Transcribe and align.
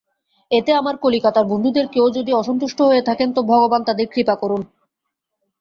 এতে 0.51 0.71
আমার 0.73 0.95
কলিকাতার 0.97 1.45
বন্ধুদের 1.45 1.85
কেউ 1.87 2.05
যদি 2.09 2.31
অসন্তুষ্ট 2.33 2.79
হয়ে 2.81 3.03
থাকেন 3.03 3.29
তো 3.33 3.41
ভগবান 3.43 3.81
তাঁদের 3.83 4.07
কৃপা 4.13 4.35
করুন। 4.35 4.61